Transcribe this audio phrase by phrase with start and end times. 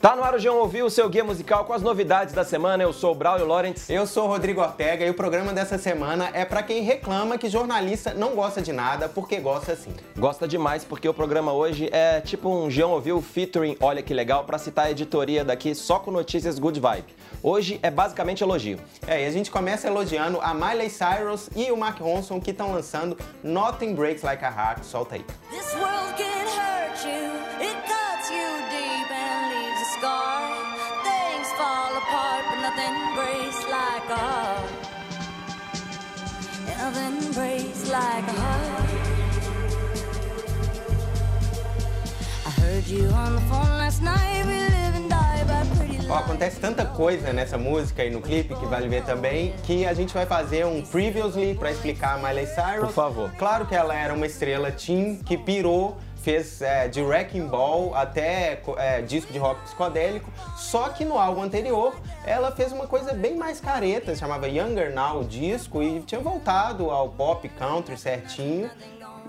[0.00, 2.82] Tá no ar o João Ouviu, o seu guia musical com as novidades da semana.
[2.82, 3.90] Eu sou o Braulio Lawrence.
[3.90, 7.48] Eu sou o Rodrigo Ortega e o programa dessa semana é para quem reclama que
[7.48, 9.94] jornalista não gosta de nada porque gosta sim.
[10.16, 14.44] Gosta demais porque o programa hoje é tipo um João Ouviu featuring Olha Que Legal
[14.44, 17.14] para citar a editoria daqui só com notícias good vibe.
[17.42, 18.78] Hoje é basicamente elogio.
[19.06, 22.70] É, e a gente começa elogiando a Miley Cyrus e o Mark Ronson que estão
[22.70, 24.84] lançando Nothing Breaks Like a Heart.
[24.84, 25.24] Solta aí.
[25.50, 26.35] This world
[37.36, 38.90] Breaks like a heart.
[42.46, 45.66] I heard you on the phone last night, we live and die by
[46.08, 49.92] Ó, acontece tanta coisa nessa música e no clipe que vale ver também que a
[49.92, 52.86] gente vai fazer um previously para explicar a Miley Cyrus.
[52.86, 53.30] Por favor.
[53.36, 58.60] Claro que ela era uma estrela teen que pirou fez é, de Wrecking Ball até
[58.78, 63.36] é, disco de rock psicodélico, só que no álbum anterior ela fez uma coisa bem
[63.36, 68.68] mais careta, se chamava Younger Now o disco, e tinha voltado ao pop country certinho,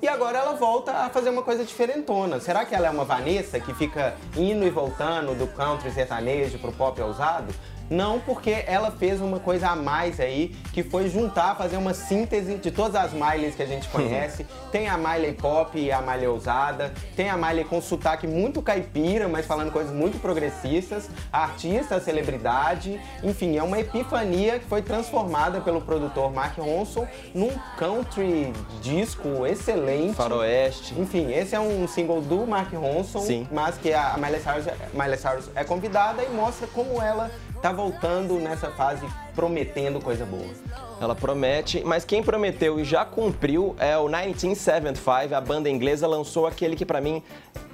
[0.02, 2.40] e agora ela volta a fazer uma coisa diferentona.
[2.40, 6.72] Será que ela é uma Vanessa que fica indo e voltando do country sertanejo pro
[6.72, 7.54] pop ousado?
[7.90, 12.56] Não, porque ela fez uma coisa a mais aí, que foi juntar, fazer uma síntese
[12.56, 14.46] de todas as Miley's que a gente conhece.
[14.72, 19.28] tem a Miley pop e a Miley ousada, tem a Miley com sotaque muito caipira,
[19.28, 24.82] mas falando coisas muito progressistas, a artista, a celebridade, enfim, é uma epifania que foi
[24.82, 28.52] transformada pelo produtor Mark Ronson num country
[28.82, 30.16] disco excelente.
[30.16, 31.00] Faroeste.
[31.00, 33.48] Enfim, esse é um single do Mark Ronson, Sim.
[33.52, 38.36] mas que a Miley Cyrus, Miley Cyrus é convidada e mostra como ela tá voltando
[38.36, 39.06] nessa fase
[39.36, 40.48] prometendo coisa boa.
[41.00, 45.36] Ela promete, mas quem prometeu e já cumpriu é o 1975.
[45.36, 47.22] A banda inglesa lançou aquele que para mim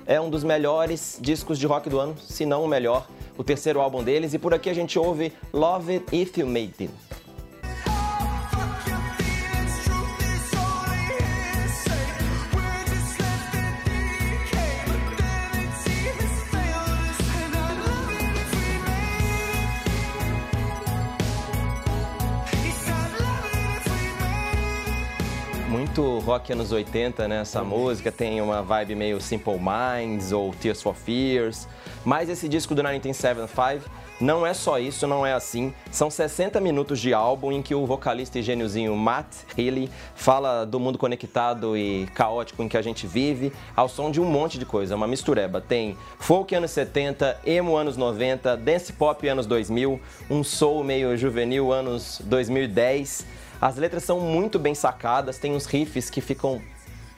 [0.06, 3.80] é um dos melhores discos de rock do ano, se não o melhor, o terceiro
[3.80, 4.34] álbum deles.
[4.34, 7.13] E por aqui a gente ouve Love It If You Made It.
[26.24, 27.42] Rock anos 80, né?
[27.42, 31.68] Essa música tem uma vibe meio Simple Minds ou Tears for Fears.
[32.06, 33.90] Mas esse disco do 1975
[34.22, 35.74] não é só isso, não é assim.
[35.92, 40.80] São 60 minutos de álbum em que o vocalista e gêniozinho Matt Healy fala do
[40.80, 44.66] mundo conectado e caótico em que a gente vive, ao som de um monte de
[44.66, 45.60] coisa, uma mistureba.
[45.60, 51.72] Tem folk anos 70, emo anos 90, dance pop anos 2000, um soul meio juvenil
[51.74, 56.62] anos 2010 as letras são muito bem sacadas, tem uns riffs que ficam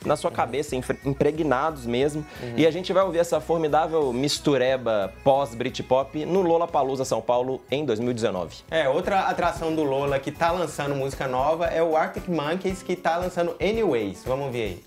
[0.06, 2.24] na sua cabeça, impregnados mesmo.
[2.40, 2.54] Uhum.
[2.56, 7.84] E a gente vai ouvir essa formidável mistureba pós-Britpop no Lola Palusa São Paulo em
[7.84, 8.58] 2019.
[8.70, 12.96] É, outra atração do Lola que tá lançando música nova é o Arctic Monkeys que
[12.96, 14.24] tá lançando Anyways.
[14.24, 14.84] Vamos ver aí.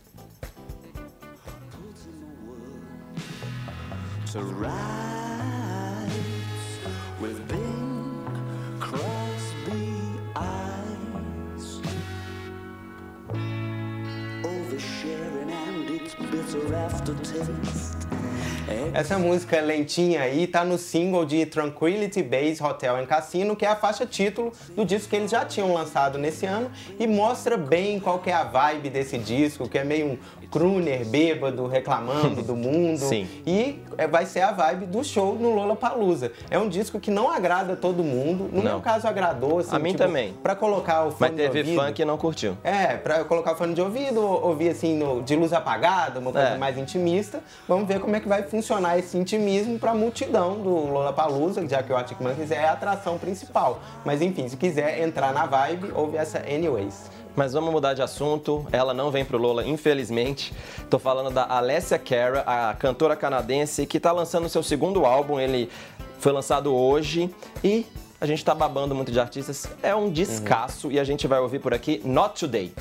[18.93, 23.69] Essa música lentinha aí tá no single de Tranquility Base Hotel and Casino, que é
[23.69, 27.99] a faixa título do disco que eles já tinham lançado nesse ano e mostra bem
[27.99, 30.19] qual que é a vibe desse disco, que é meio
[30.51, 32.99] crooner bêbado reclamando do mundo.
[32.99, 33.29] Sim.
[33.47, 36.33] E é, vai ser a vibe do show no Lola Palusa.
[36.51, 38.49] É um disco que não agrada todo mundo.
[38.53, 38.73] No não.
[38.73, 40.33] meu caso agradou, assim, A mim tipo, também.
[40.43, 41.81] Pra colocar o fone Mas teve de ouvido.
[41.83, 42.57] fã que não curtiu.
[42.65, 46.49] É, pra colocar o fone de ouvido, ouvir assim no, de luz apagada, uma coisa
[46.49, 46.59] É.
[46.59, 47.41] mais intimista.
[47.67, 51.93] Vamos ver como é que vai funcionar esse intimismo pra multidão do Lollapalooza, já que
[51.93, 53.81] o Arctic Monkeys é a atração principal.
[54.05, 57.11] Mas enfim, se quiser entrar na vibe, ouve essa Anyways.
[57.39, 58.67] Mas vamos mudar de assunto.
[58.73, 60.53] Ela não vem pro Lola, infelizmente.
[60.91, 65.39] Tô falando da Alessia Cara, a cantora canadense que tá lançando seu segundo álbum.
[65.39, 65.71] Ele
[66.19, 67.33] foi lançado hoje
[67.63, 67.87] e
[68.21, 69.69] a gente tá babando muito de artistas.
[69.85, 72.73] É um descasso e a gente vai ouvir por aqui Not Today.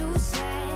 [0.00, 0.69] But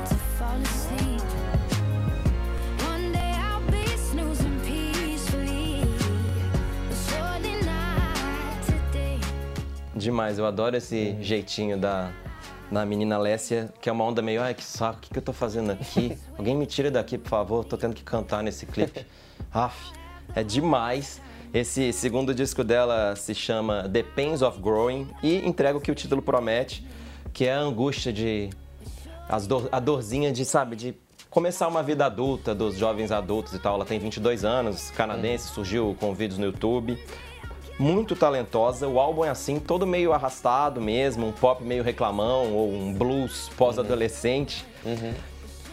[10.04, 12.12] Demais, eu adoro esse jeitinho da,
[12.70, 15.22] da menina Alessia, que é uma onda meio, ai que saco, o que, que eu
[15.22, 16.14] tô fazendo aqui?
[16.36, 19.06] Alguém me tira daqui, por favor, tô tendo que cantar nesse clipe.
[19.50, 19.92] Aff,
[20.34, 21.22] é demais.
[21.54, 25.94] Esse segundo disco dela se chama The Pains of Growing e entrega o que o
[25.94, 26.86] título promete,
[27.32, 28.50] que é a angústia de.
[29.26, 30.94] As dor, a dorzinha de, sabe, de
[31.30, 33.76] começar uma vida adulta dos jovens adultos e tal.
[33.76, 36.98] Ela tem 22 anos, canadense, surgiu com vídeos no YouTube.
[37.78, 42.72] Muito talentosa, o álbum é assim, todo meio arrastado mesmo, um pop meio reclamão ou
[42.72, 44.64] um blues pós-adolescente.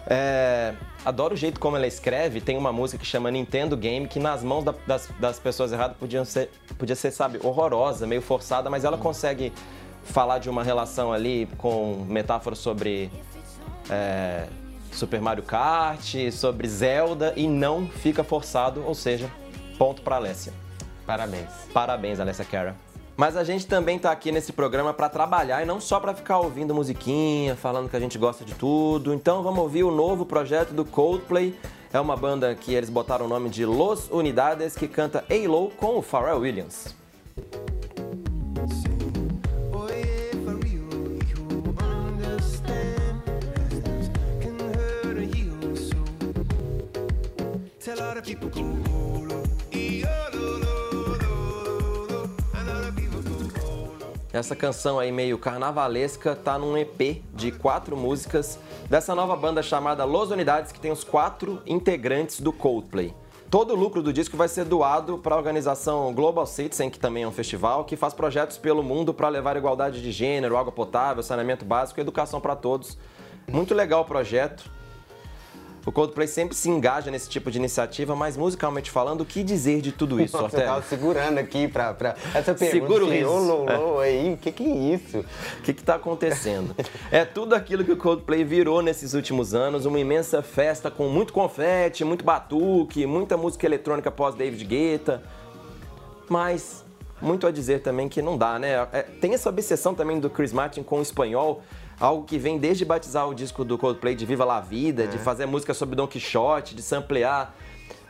[0.07, 0.73] É,
[1.05, 2.41] adoro o jeito como ela escreve.
[2.41, 5.95] Tem uma música que chama Nintendo Game, que nas mãos da- das, das pessoas erradas
[5.97, 9.53] podia ser, podia ser, sabe, horrorosa, meio forçada, mas ela consegue
[10.03, 13.11] falar de uma relação ali com metáforas sobre
[13.91, 14.47] é,
[14.91, 19.29] Super Mario Kart, sobre Zelda e não fica forçado, ou seja,
[19.77, 20.51] ponto pra Alessia.
[21.05, 21.49] Parabéns.
[21.73, 22.75] Parabéns, Alessia Cara.
[23.17, 26.39] Mas a gente também tá aqui nesse programa para trabalhar e não só para ficar
[26.39, 29.13] ouvindo musiquinha, falando que a gente gosta de tudo.
[29.13, 31.55] Então vamos ouvir o novo projeto do Coldplay.
[31.93, 35.97] É uma banda que eles botaram o nome de Los Unidades, que canta Halo com
[35.97, 36.95] o Pharrell Williams.
[39.73, 40.21] Oh yeah,
[54.41, 58.57] Essa canção aí meio carnavalesca tá num EP de quatro músicas
[58.89, 63.13] dessa nova banda chamada Los Unidades, que tem os quatro integrantes do Coldplay.
[63.51, 67.21] Todo o lucro do disco vai ser doado para a organização Global Citizen, que também
[67.21, 71.21] é um festival, que faz projetos pelo mundo para levar igualdade de gênero, água potável,
[71.21, 72.97] saneamento básico educação para todos.
[73.47, 74.71] Muito legal o projeto.
[75.85, 79.81] O Coldplay sempre se engaja nesse tipo de iniciativa, mas musicalmente falando, o que dizer
[79.81, 80.65] de tudo isso, Ortega?
[80.65, 82.65] tava segurando aqui pra, pra essa pergunta.
[82.65, 83.65] Segura o assim, riso.
[83.99, 85.19] Aí, o que que é isso?
[85.59, 86.75] O que está acontecendo?
[87.11, 91.33] É tudo aquilo que o Coldplay virou nesses últimos anos, uma imensa festa com muito
[91.33, 95.23] confete, muito batuque, muita música eletrônica pós David Guetta.
[96.29, 96.85] Mas
[97.21, 98.87] muito a dizer também que não dá, né?
[98.91, 101.61] É, tem essa obsessão também do Chris Martin com o espanhol,
[102.01, 105.45] algo que vem desde batizar o disco do Coldplay de Viva la Vida, de fazer
[105.45, 107.53] música sobre Don Quixote, de samplear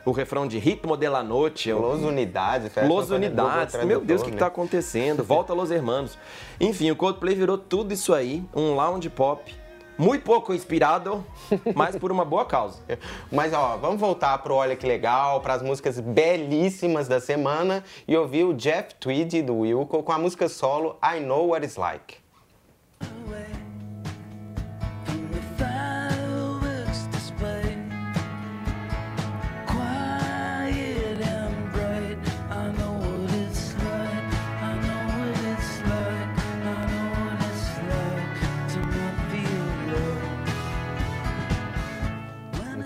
[0.04, 1.72] o refrão de Ritmo de la Noche.
[1.74, 2.72] Los Unidades.
[2.88, 4.40] Los Unidades, meu Deus, o que, que né?
[4.40, 5.22] tá acontecendo?
[5.22, 6.18] Volta Los Hermanos.
[6.58, 9.54] Enfim, o Coldplay virou tudo isso aí, um lounge pop,
[9.98, 11.24] muito pouco inspirado,
[11.76, 12.80] mas por uma boa causa.
[13.30, 18.16] Mas ó, vamos voltar pro Olha Que Legal, para as músicas belíssimas da semana e
[18.16, 22.21] ouvir o Jeff Tweedy do Wilco com a música solo I Know What It's Like.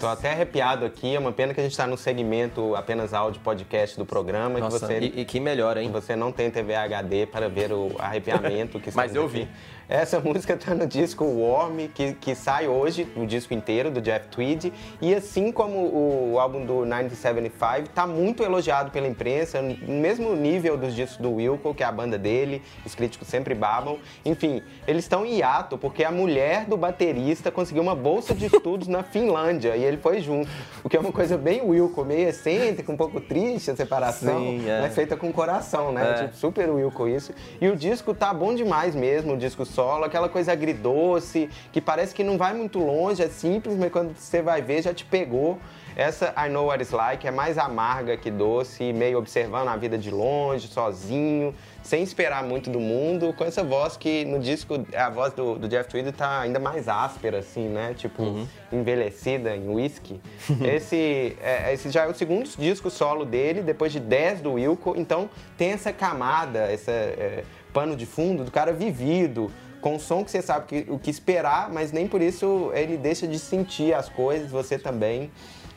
[0.06, 3.40] Tô até arrepiado aqui, é uma pena que a gente tá no segmento apenas áudio
[3.40, 5.90] podcast do programa Nossa, que você e, e que melhor, hein?
[5.90, 9.48] você não tem TV HD para ver o arrepiamento que Mas eu aqui.
[9.88, 14.28] Essa música tá no disco Warm, que, que sai hoje, o disco inteiro, do Jeff
[14.28, 14.72] Tweedy.
[15.00, 20.76] E assim como o álbum do 1975, tá muito elogiado pela imprensa, no mesmo nível
[20.76, 23.98] dos discos do Wilco, que é a banda dele, os críticos sempre babam.
[24.24, 28.88] Enfim, eles estão em hiato, porque a mulher do baterista conseguiu uma bolsa de estudos
[28.88, 30.50] na Finlândia, e ele foi junto.
[30.82, 34.68] O que é uma coisa bem Wilco, meio excêntrica, um pouco triste a separação, Sim,
[34.68, 34.80] é.
[34.80, 36.10] mas feita com coração, né?
[36.10, 36.14] É.
[36.24, 37.32] Tipo, super Wilco isso.
[37.60, 42.14] E o disco tá bom demais mesmo, o disco solo, aquela coisa agridoce, que parece
[42.14, 45.58] que não vai muito longe, é simples, mas quando você vai ver já te pegou.
[45.94, 49.96] Essa I Know What It's Like é mais amarga que doce, meio observando a vida
[49.96, 55.08] de longe, sozinho, sem esperar muito do mundo, com essa voz que no disco, a
[55.08, 57.94] voz do, do Jeff Tweedy tá ainda mais áspera, assim, né?
[57.96, 60.20] Tipo, envelhecida em whisky.
[60.70, 64.94] esse, é, esse já é o segundo disco solo dele, depois de 10 do Wilco,
[64.98, 67.42] então tem essa camada, esse é,
[67.72, 69.50] pano de fundo do cara vivido,
[69.86, 73.24] com som que você sabe que- o que esperar, mas nem por isso ele deixa
[73.24, 75.30] de sentir as coisas, você também.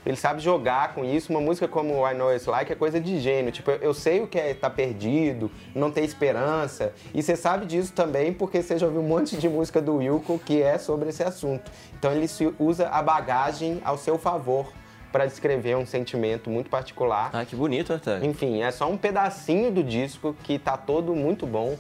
[0.04, 1.30] Ele sabe jogar com isso.
[1.32, 3.51] Uma música como I Know It's Like é coisa de gênio.
[3.51, 6.92] Tipo, eu, eu sei o que é estar perdido, não ter esperança.
[7.13, 10.39] E você sabe disso também porque você já ouviu um monte de música do Wilco
[10.44, 11.70] que é sobre esse assunto.
[12.00, 12.25] Então ele
[12.58, 14.72] usa a bagagem ao seu favor
[15.12, 17.30] para descrever um sentimento muito particular.
[17.32, 18.25] Ah, que bonito, Ortega.
[18.25, 21.78] Enfim, é só um pedacinho do disco que tá todo muito bom.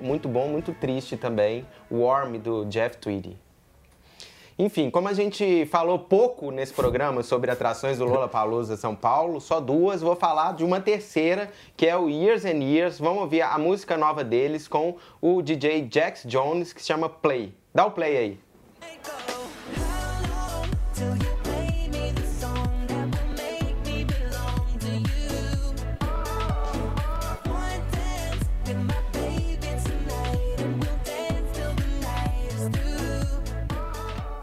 [0.00, 1.66] Muito bom, muito triste também.
[1.90, 3.36] Warm, do Jeff Tweedy.
[4.58, 9.58] Enfim, como a gente falou pouco nesse programa sobre atrações do Lollapalooza São Paulo, só
[9.58, 12.98] duas, vou falar de uma terceira, que é o Years and Years.
[12.98, 17.54] Vamos ouvir a música nova deles com o DJ Jax Jones, que se chama Play.
[17.74, 18.40] Dá o play aí.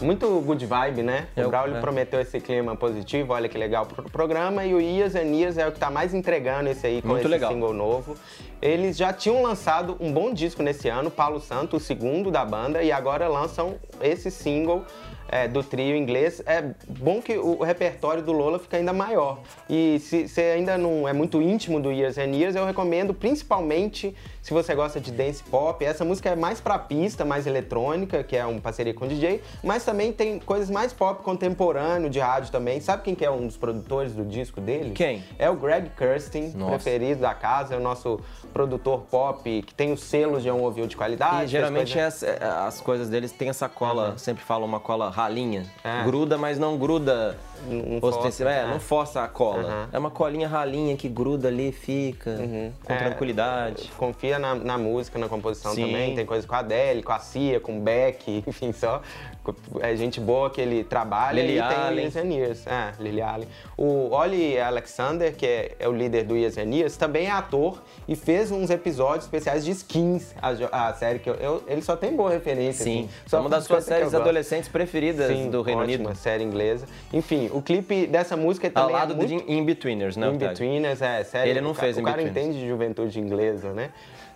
[0.01, 1.27] Muito good vibe, né?
[1.35, 1.81] É o Braulio é.
[1.81, 4.65] prometeu esse clima positivo, olha que legal pro programa.
[4.65, 7.27] E o and Years é o que tá mais entregando esse aí com Muito esse
[7.27, 7.51] legal.
[7.51, 8.15] single novo.
[8.61, 12.83] Eles já tinham lançado um bom disco nesse ano, Paulo Santo, o segundo da banda,
[12.83, 14.83] e agora lançam esse single
[15.31, 16.41] é, do trio inglês.
[16.45, 19.39] É bom que o repertório do Lola fica ainda maior.
[19.69, 24.15] E se você ainda não é muito íntimo do Years and Years, eu recomendo principalmente
[24.41, 25.83] se você gosta de dance pop.
[25.83, 29.41] Essa música é mais pra pista, mais eletrônica, que é uma parceria com o DJ,
[29.63, 32.79] mas também tem coisas mais pop contemporâneo de rádio também.
[32.79, 34.91] Sabe quem que é um dos produtores do disco dele?
[34.91, 35.23] Quem?
[35.37, 36.71] É o Greg Kirsten, Nossa.
[36.75, 38.19] preferido da casa, é o nosso
[38.53, 41.45] produtor pop que tem os selos de um ouvido de qualidade.
[41.45, 45.09] E geralmente coisa- as, é, as coisas deles têm essa cola, sempre falam uma cola
[45.19, 45.65] ralinha.
[45.83, 46.03] É.
[46.03, 48.65] Gruda, mas não gruda Não força, É, é.
[48.67, 49.63] não força a cola.
[49.63, 49.89] Aham.
[49.91, 52.37] É uma colinha ralinha que gruda ali, fica
[52.85, 53.91] com É, tranquilidade.
[53.97, 55.85] Confia na, na música, na composição Sim.
[55.87, 56.15] também.
[56.15, 59.01] Tem coisa com a Adele, com a Cia, com o Beck, enfim, só
[59.81, 61.99] é gente boa que ele trabalha Lily e tem o Allen.
[61.99, 62.67] Years and Years.
[62.67, 63.47] É, Lily Allen.
[63.75, 67.81] O Oli Alexander, que é, é o líder do Years and Years, também é ator
[68.07, 70.33] e fez uns episódios especiais de Skins,
[70.71, 72.83] a, a série que eu, eu- ele só tem boa referência.
[72.83, 73.09] Sim, assim.
[73.25, 76.15] Só é uma das suas séries adolescentes preferidas Sim, do Reino ótima Unido.
[76.17, 76.85] série inglesa.
[77.11, 79.51] Enfim, o clipe dessa música Ao também lado é muito...
[79.51, 80.27] In-Betweeners, né?
[80.27, 81.49] In-Betweeners, é, sério.
[81.49, 83.91] Ele não fez O cara entende de juventude inglesa, né?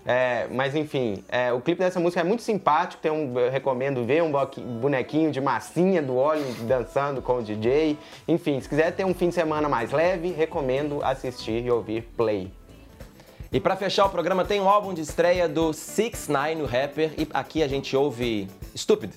[0.05, 4.03] É, mas enfim, é, o clipe dessa música é muito simpático, tem um, eu recomendo
[4.03, 4.31] ver um
[4.81, 7.97] bonequinho de massinha do óleo dançando com o DJ.
[8.27, 12.51] Enfim, se quiser ter um fim de semana mais leve, recomendo assistir e ouvir Play.
[13.51, 17.13] E pra fechar o programa tem um álbum de estreia do 6 9 o rapper.
[17.17, 19.11] E aqui a gente ouve Stupid.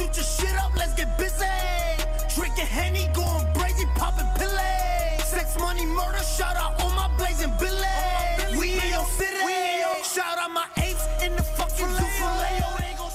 [0.00, 1.44] Shoot your shit up, let's get busy.
[2.34, 5.20] Drinking Henny, going crazy, popping pillay.
[5.24, 7.52] Sex, money, murder, shout out all my blazing.
[8.58, 9.36] We in your city.
[10.02, 12.50] Shout out my apes in the fucking Dufoulé.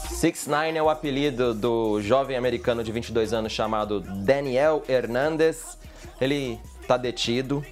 [0.10, 5.78] 6 9 é o apelido do jovem americano de 22 anos chamado Daniel Hernandez.
[6.22, 7.64] Ele tá detido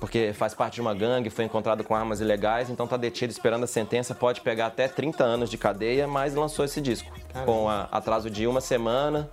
[0.00, 3.64] porque faz parte de uma gangue, foi encontrado com armas ilegais, então tá detido esperando
[3.64, 7.10] a sentença, pode pegar até 30 anos de cadeia, mas lançou esse disco
[7.44, 9.28] com a- atraso de uma semana.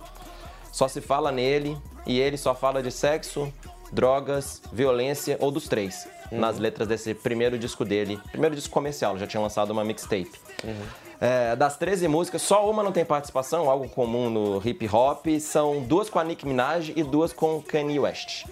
[0.72, 3.50] Só se fala nele e ele só fala de sexo,
[3.92, 6.06] drogas, violência ou dos três.
[6.32, 10.32] Nas letras desse primeiro disco dele, primeiro disco comercial, já tinha lançado uma mixtape.
[11.20, 15.24] É, das 13 músicas, só uma não tem participação, algo comum no hip hop.
[15.40, 18.44] São duas com a Nicki Minaj e duas com Kanye West.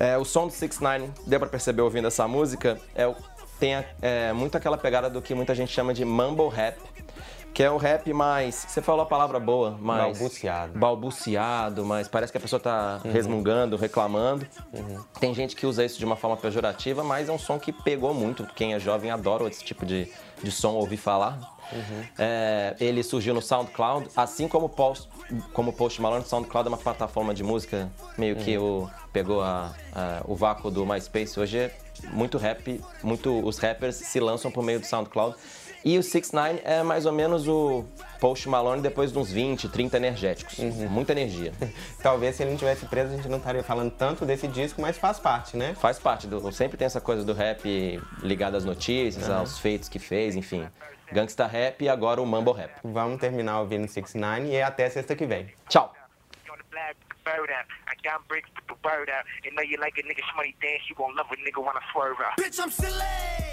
[0.00, 3.14] É, o som do 6 9 deu pra perceber ouvindo essa música, é,
[3.58, 6.78] tem é, muito aquela pegada do que muita gente chama de mumble rap,
[7.52, 8.54] que é um rap mais.
[8.68, 10.18] Você falou a palavra boa, mais.
[10.18, 10.78] Balbuciado.
[10.78, 14.46] Balbuciado, mas parece que a pessoa tá resmungando, reclamando.
[15.20, 18.14] Tem gente que usa isso de uma forma pejorativa, mas é um som que pegou
[18.14, 18.46] muito.
[18.54, 20.10] Quem é jovem adora esse tipo de,
[20.42, 21.38] de som, ouvir falar.
[22.18, 25.08] É, ele surgiu no SoundCloud, assim como o Post,
[25.52, 29.40] como o Post Malone, o SoundCloud é uma plataforma de música meio que o, pegou
[29.40, 31.38] a- a- o vácuo do MySpace.
[31.38, 31.74] Hoje é
[32.12, 35.36] muito rap, muito, os rappers se lançam por meio do SoundCloud.
[35.84, 37.84] E o 6 9 é mais ou menos o
[38.20, 40.58] Post Malone depois de uns 20, 30 energéticos.
[40.58, 41.52] Muita energia.
[42.02, 44.98] Talvez se ele não tivesse preso, a gente não estaria falando tanto desse disco, mas
[44.98, 45.74] faz parte, né?
[45.74, 46.52] Faz parte do.
[46.52, 50.68] Sempre tem essa coisa do rap ligada às notícias, aos feitos que fez, enfim.
[51.12, 52.72] Gangsta rap e agora o Mumble rap.
[52.84, 55.48] Vamos terminar ouvindo 6 9 e até sexta que vem.
[55.68, 55.94] Tchau!
[56.50, 57.64] on the black bird out.
[57.86, 59.24] I got bricks, put the bird out.
[59.46, 61.82] And know you like a nigga shmoney dance, you gon' love a nigga when I
[61.92, 62.36] swerve out.
[62.36, 63.49] Bitch, I'm silly.